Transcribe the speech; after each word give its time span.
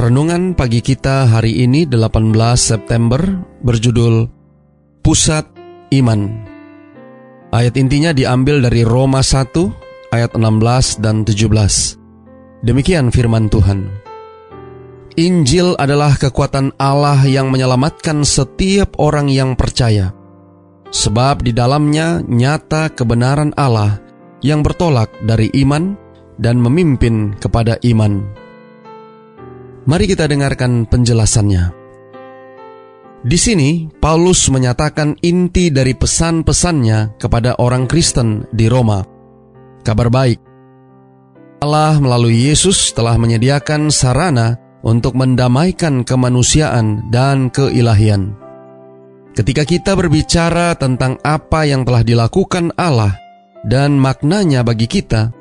Renungan 0.00 0.56
pagi 0.56 0.80
kita 0.80 1.28
hari 1.28 1.60
ini 1.60 1.84
18 1.84 2.32
September 2.56 3.20
berjudul 3.60 4.32
Pusat 5.04 5.52
Iman. 5.92 6.40
Ayat 7.52 7.76
intinya 7.76 8.16
diambil 8.16 8.64
dari 8.64 8.80
Roma 8.80 9.20
1 9.20 9.52
ayat 10.08 10.32
16 10.32 11.04
dan 11.04 11.20
17. 11.28 12.64
Demikian 12.64 13.12
firman 13.12 13.52
Tuhan. 13.52 13.92
Injil 15.20 15.76
adalah 15.76 16.16
kekuatan 16.16 16.80
Allah 16.80 17.20
yang 17.28 17.52
menyelamatkan 17.52 18.24
setiap 18.24 18.96
orang 18.96 19.28
yang 19.28 19.52
percaya. 19.52 20.16
Sebab 20.88 21.44
di 21.44 21.52
dalamnya 21.52 22.24
nyata 22.24 22.88
kebenaran 22.96 23.52
Allah 23.52 24.00
yang 24.40 24.64
bertolak 24.64 25.12
dari 25.28 25.52
iman 25.60 25.92
dan 26.40 26.56
memimpin 26.56 27.36
kepada 27.36 27.76
iman. 27.84 28.48
Mari 29.88 30.04
kita 30.04 30.28
dengarkan 30.28 30.84
penjelasannya. 30.84 31.72
Di 33.20 33.36
sini, 33.36 33.88
Paulus 34.00 34.48
menyatakan 34.52 35.16
inti 35.20 35.68
dari 35.72 35.92
pesan-pesannya 35.96 37.20
kepada 37.20 37.56
orang 37.60 37.84
Kristen 37.84 38.48
di 38.52 38.68
Roma. 38.68 39.04
Kabar 39.84 40.08
baik. 40.12 40.40
Allah 41.60 42.00
melalui 42.00 42.48
Yesus 42.48 42.96
telah 42.96 43.20
menyediakan 43.20 43.92
sarana 43.92 44.56
untuk 44.80 45.16
mendamaikan 45.16 46.04
kemanusiaan 46.04 47.12
dan 47.12 47.52
keilahian. 47.52 48.32
Ketika 49.36 49.68
kita 49.68 49.92
berbicara 49.96 50.76
tentang 50.76 51.20
apa 51.20 51.68
yang 51.68 51.84
telah 51.84 52.00
dilakukan 52.00 52.72
Allah 52.80 53.16
dan 53.68 54.00
maknanya 54.00 54.64
bagi 54.64 54.88
kita, 54.88 55.32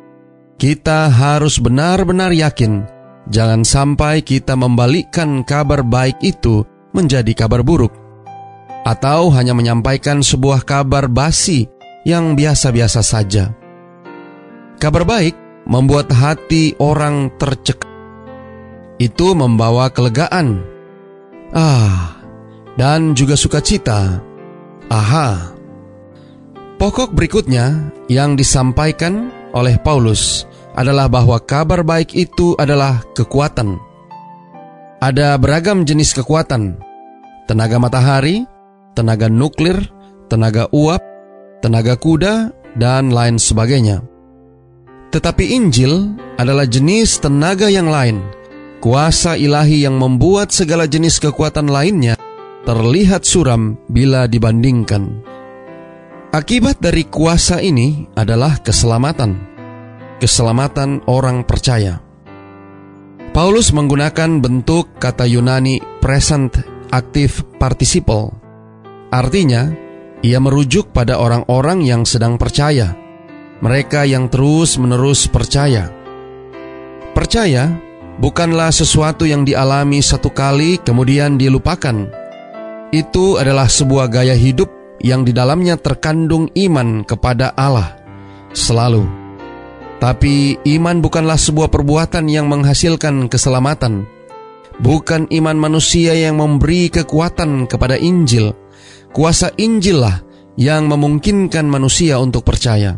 kita 0.60 1.08
harus 1.08 1.64
benar-benar 1.64 2.36
yakin 2.36 2.98
Jangan 3.30 3.62
sampai 3.62 4.26
kita 4.26 4.58
membalikkan 4.58 5.46
kabar 5.46 5.86
baik 5.86 6.18
itu 6.26 6.66
menjadi 6.98 7.30
kabar 7.38 7.62
buruk, 7.62 7.94
atau 8.82 9.30
hanya 9.30 9.54
menyampaikan 9.54 10.26
sebuah 10.26 10.66
kabar 10.66 11.06
basi 11.06 11.70
yang 12.10 12.34
biasa-biasa 12.34 13.06
saja. 13.06 13.54
Kabar 14.82 15.06
baik 15.06 15.38
membuat 15.70 16.10
hati 16.10 16.74
orang 16.82 17.30
tercekik. 17.38 17.86
Itu 18.98 19.38
membawa 19.38 19.94
kelegaan, 19.94 20.66
ah, 21.54 22.18
dan 22.82 23.14
juga 23.14 23.38
sukacita. 23.38 24.26
Aha, 24.90 25.54
pokok 26.82 27.14
berikutnya 27.14 27.94
yang 28.10 28.34
disampaikan 28.34 29.30
oleh 29.54 29.78
Paulus 29.78 30.48
adalah 30.80 31.12
bahwa 31.12 31.36
kabar 31.44 31.84
baik 31.84 32.16
itu 32.16 32.56
adalah 32.56 33.04
kekuatan. 33.12 33.76
Ada 35.04 35.36
beragam 35.36 35.84
jenis 35.84 36.16
kekuatan: 36.16 36.80
tenaga 37.52 37.76
matahari, 37.84 38.48
tenaga 38.95 39.28
nuklir, 39.28 39.76
tenaga 40.32 40.72
uap, 40.72 41.04
tenaga 41.60 42.00
kuda, 42.00 42.56
dan 42.80 43.12
lain 43.12 43.36
sebagainya. 43.36 44.00
Tetapi 45.12 45.52
Injil 45.52 46.16
adalah 46.39 46.64
jenis 46.64 47.20
tenaga 47.20 47.68
yang 47.68 47.92
lain, 47.92 48.23
kuasa 48.80 49.36
ilahi 49.36 49.84
yang 49.84 50.00
membuat 50.00 50.56
segala 50.56 50.88
jenis 50.88 51.20
kekuatan 51.20 51.68
lainnya 51.68 52.16
terlihat 52.64 53.26
suram 53.28 53.76
bila 53.89 54.30
dibandingkan. 54.30 55.26
Akibat 56.30 56.78
dari 56.78 57.10
kuasa 57.10 57.58
ini 57.58 58.06
adalah 58.14 58.62
keselamatan 58.62 59.48
keselamatan 60.20 61.08
orang 61.08 61.48
percaya. 61.48 62.04
Paulus 63.32 63.72
menggunakan 63.72 64.44
bentuk 64.44 65.00
kata 65.00 65.24
Yunani 65.24 65.80
present 66.04 66.52
active 66.92 67.46
participle. 67.58 68.34
Artinya, 69.10 69.70
ia 70.20 70.38
merujuk 70.44 70.92
pada 70.92 71.18
orang-orang 71.18 71.86
yang 71.86 72.04
sedang 72.04 72.36
percaya, 72.36 72.94
mereka 73.64 74.04
yang 74.04 74.28
terus-menerus 74.28 75.32
percaya. 75.32 75.88
Percaya 77.16 77.72
bukanlah 78.20 78.72
sesuatu 78.76 79.24
yang 79.24 79.48
dialami 79.48 80.04
satu 80.04 80.32
kali 80.32 80.82
kemudian 80.84 81.40
dilupakan. 81.40 82.12
Itu 82.90 83.38
adalah 83.38 83.70
sebuah 83.70 84.10
gaya 84.10 84.34
hidup 84.34 85.00
yang 85.00 85.24
di 85.24 85.32
dalamnya 85.32 85.80
terkandung 85.80 86.52
iman 86.56 87.06
kepada 87.08 87.54
Allah 87.56 87.96
selalu. 88.52 89.19
Tapi 89.99 90.55
iman 90.80 91.04
bukanlah 91.04 91.36
sebuah 91.36 91.67
perbuatan 91.67 92.32
yang 92.32 92.48
menghasilkan 92.48 93.27
keselamatan. 93.27 94.08
Bukan 94.80 95.27
iman 95.27 95.60
manusia 95.60 96.15
yang 96.15 96.39
memberi 96.39 96.87
kekuatan 96.87 97.67
kepada 97.67 97.99
Injil. 97.99 98.55
Kuasa 99.11 99.52
Injil 99.59 99.99
lah 99.99 100.23
yang 100.55 100.88
memungkinkan 100.88 101.67
manusia 101.67 102.15
untuk 102.15 102.48
percaya. 102.48 102.95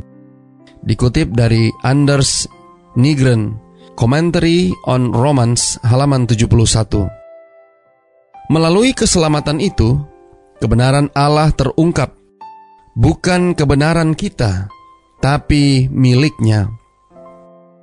Dikutip 0.86 1.34
dari 1.34 1.74
Anders 1.82 2.46
Nigren, 2.94 3.58
Commentary 3.98 4.70
on 4.86 5.10
Romans 5.10 5.82
halaman 5.82 6.30
71. 6.30 7.10
Melalui 8.50 8.94
keselamatan 8.94 9.58
itu, 9.58 10.02
kebenaran 10.62 11.10
Allah 11.18 11.50
terungkap. 11.54 12.14
Bukan 12.94 13.58
kebenaran 13.58 14.14
kita, 14.18 14.70
tapi 15.24 15.88
miliknya. 15.90 16.81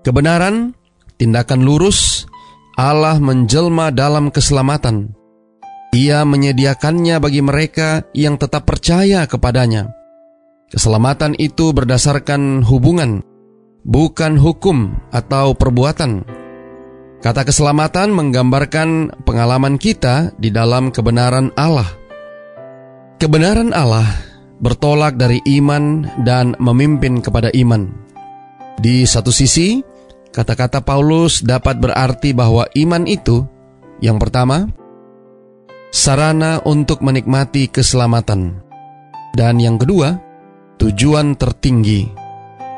Kebenaran, 0.07 0.79
tindakan 1.19 1.67
lurus, 1.67 2.31
Allah 2.79 3.19
menjelma 3.19 3.91
dalam 3.91 4.31
keselamatan. 4.31 5.19
Ia 5.91 6.23
menyediakannya 6.23 7.19
bagi 7.19 7.43
mereka 7.43 8.07
yang 8.15 8.39
tetap 8.39 8.69
percaya 8.69 9.27
kepadanya. 9.27 9.91
Keselamatan 10.69 11.33
itu 11.41 11.73
berdasarkan 11.73 12.63
hubungan, 12.63 13.25
bukan 13.83 14.37
hukum 14.37 15.01
atau 15.11 15.57
perbuatan. 15.57 16.29
Kata 17.19 17.43
keselamatan 17.43 18.15
menggambarkan 18.15 19.11
pengalaman 19.27 19.75
kita 19.81 20.31
di 20.39 20.55
dalam 20.55 20.95
kebenaran 20.95 21.51
Allah. 21.59 21.89
Kebenaran 23.19 23.75
Allah 23.75 24.07
bertolak 24.63 25.19
dari 25.19 25.43
iman 25.59 26.07
dan 26.23 26.55
memimpin 26.63 27.19
kepada 27.19 27.51
iman. 27.59 27.91
Di 28.79 29.03
satu 29.05 29.35
sisi, 29.35 29.83
Kata-kata 30.29 30.85
Paulus 30.85 31.41
dapat 31.41 31.81
berarti 31.81 32.37
bahwa 32.37 32.69
iman 32.77 33.05
itu, 33.09 33.43
yang 34.05 34.21
pertama, 34.21 34.69
sarana 35.89 36.61
untuk 36.69 37.01
menikmati 37.01 37.73
keselamatan, 37.73 38.61
dan 39.33 39.57
yang 39.57 39.81
kedua, 39.81 40.21
tujuan 40.77 41.33
tertinggi. 41.35 42.07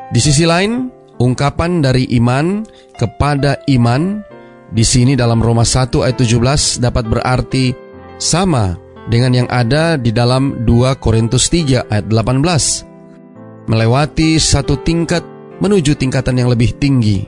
Di 0.09 0.19
sisi 0.19 0.47
lain, 0.47 0.87
ungkapan 1.19 1.83
dari 1.83 2.07
iman 2.17 2.63
kepada 2.95 3.59
iman 3.67 4.23
di 4.71 4.81
sini 4.87 5.19
dalam 5.19 5.43
Roma 5.43 5.67
1 5.67 5.91
ayat 6.07 6.17
17 6.17 6.79
dapat 6.79 7.03
berarti 7.03 7.75
sama 8.15 8.79
dengan 9.11 9.43
yang 9.43 9.49
ada 9.51 9.99
di 9.99 10.15
dalam 10.15 10.63
2 10.63 10.97
Korintus 11.03 11.51
3 11.51 11.91
ayat 11.91 12.07
18. 12.07 13.69
Melewati 13.69 14.39
satu 14.39 14.79
tingkat 14.81 15.40
menuju 15.61 15.93
tingkatan 15.95 16.41
yang 16.41 16.49
lebih 16.49 16.73
tinggi. 16.81 17.23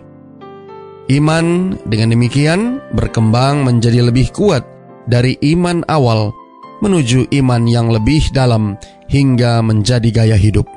Iman 1.14 1.78
dengan 1.86 2.18
demikian 2.18 2.82
berkembang 2.98 3.62
menjadi 3.62 4.10
lebih 4.10 4.34
kuat 4.34 4.66
dari 5.06 5.38
iman 5.54 5.86
awal 5.86 6.34
menuju 6.82 7.32
iman 7.44 7.64
yang 7.70 7.88
lebih 7.94 8.34
dalam 8.34 8.76
hingga 9.08 9.62
menjadi 9.64 10.10
gaya 10.10 10.36
hidup. 10.40 10.68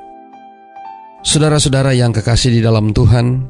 Saudara-saudara 1.25 1.91
yang 1.91 2.15
kekasih 2.15 2.59
di 2.59 2.61
dalam 2.63 2.95
Tuhan, 2.95 3.43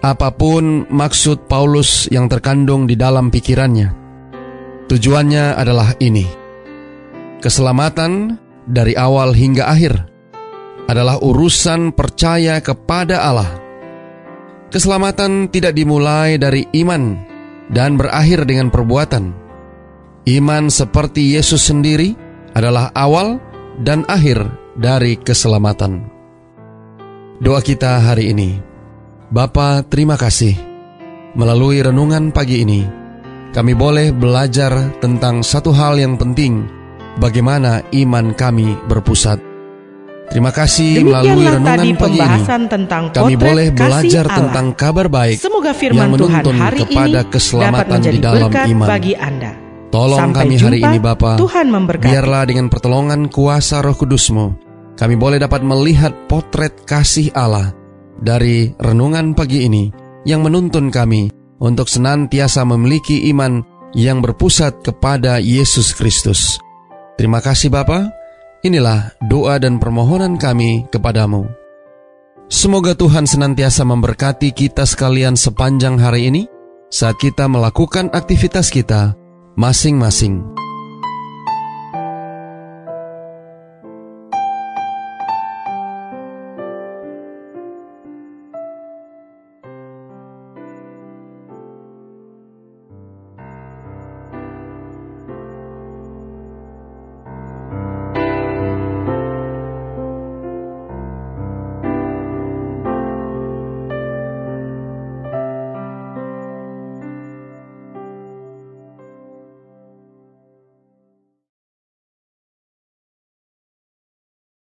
apa 0.00 0.28
pun 0.32 0.88
maksud 0.88 1.50
Paulus 1.50 2.08
yang 2.08 2.30
terkandung 2.30 2.88
di 2.88 2.96
dalam 2.96 3.28
pikirannya, 3.28 3.88
tujuannya 4.88 5.56
adalah 5.56 5.92
ini: 6.00 6.24
keselamatan 7.40 8.36
dari 8.68 8.96
awal 8.96 9.34
hingga 9.36 9.68
akhir 9.68 10.11
adalah 10.92 11.16
urusan 11.24 11.96
percaya 11.96 12.60
kepada 12.60 13.24
Allah 13.24 13.62
Keselamatan 14.72 15.52
tidak 15.52 15.76
dimulai 15.76 16.40
dari 16.40 16.64
iman 16.80 17.20
dan 17.68 18.00
berakhir 18.00 18.48
dengan 18.48 18.72
perbuatan. 18.72 19.36
Iman 20.24 20.72
seperti 20.72 21.36
Yesus 21.36 21.68
sendiri 21.68 22.16
adalah 22.56 22.88
awal 22.96 23.36
dan 23.84 24.08
akhir 24.08 24.48
dari 24.72 25.20
keselamatan. 25.20 26.08
Doa 27.44 27.60
kita 27.60 28.00
hari 28.00 28.32
ini. 28.32 28.64
Bapa, 29.28 29.84
terima 29.84 30.16
kasih. 30.16 30.56
Melalui 31.36 31.84
renungan 31.84 32.32
pagi 32.32 32.64
ini, 32.64 32.80
kami 33.52 33.76
boleh 33.76 34.08
belajar 34.16 34.72
tentang 35.04 35.44
satu 35.44 35.68
hal 35.76 36.00
yang 36.00 36.16
penting, 36.16 36.64
bagaimana 37.20 37.84
iman 37.92 38.32
kami 38.32 38.72
berpusat. 38.88 39.51
Terima 40.30 40.54
kasih 40.54 41.02
melalui 41.02 41.44
renungan 41.44 41.64
tadi 41.66 41.88
pagi 41.98 42.20
ini. 42.22 42.42
tentang 42.70 43.02
Kami 43.10 43.34
boleh 43.36 43.68
belajar 43.74 44.24
Allah. 44.30 44.38
tentang 44.38 44.66
kabar 44.78 45.06
baik 45.10 45.36
Semoga 45.42 45.72
firman 45.74 45.98
yang 45.98 46.10
Tuhan 46.14 46.40
menuntun 46.40 46.56
hari 46.56 46.78
kepada 46.86 47.20
ini 47.20 47.30
keselamatan 47.32 47.98
di 48.00 48.18
dalam 48.22 48.48
berkat 48.48 48.66
iman. 48.70 48.88
bagi 48.88 49.14
Anda. 49.18 49.52
Tolong 49.92 50.20
Sampai 50.24 50.38
kami 50.48 50.54
hari 50.56 50.78
jumpa. 50.80 50.88
ini 50.88 50.98
Bapa. 51.04 51.30
Tuhan 51.36 51.66
memberkati. 51.68 52.08
Biarlah 52.08 52.42
dengan 52.48 52.66
pertolongan 52.72 53.20
kuasa 53.28 53.84
roh 53.84 53.92
kudusmu, 53.92 54.46
kami 54.96 55.14
boleh 55.20 55.36
dapat 55.36 55.60
melihat 55.60 56.16
potret 56.32 56.80
kasih 56.88 57.28
Allah 57.36 57.76
dari 58.16 58.72
renungan 58.80 59.36
pagi 59.36 59.68
ini 59.68 59.92
yang 60.24 60.40
menuntun 60.40 60.88
kami 60.88 61.28
untuk 61.60 61.92
senantiasa 61.92 62.64
memiliki 62.64 63.28
iman 63.36 63.60
yang 63.92 64.24
berpusat 64.24 64.80
kepada 64.80 65.36
Yesus 65.44 65.92
Kristus. 65.92 66.56
Terima 67.20 67.44
kasih 67.44 67.68
Bapa. 67.68 68.21
Inilah 68.62 69.18
doa 69.26 69.58
dan 69.58 69.82
permohonan 69.82 70.38
kami 70.38 70.86
kepadamu. 70.86 71.50
Semoga 72.46 72.94
Tuhan 72.94 73.26
senantiasa 73.26 73.82
memberkati 73.82 74.54
kita 74.54 74.86
sekalian 74.86 75.34
sepanjang 75.34 75.98
hari 75.98 76.30
ini 76.30 76.46
saat 76.86 77.18
kita 77.18 77.50
melakukan 77.50 78.06
aktivitas 78.14 78.70
kita 78.70 79.18
masing-masing. 79.58 80.46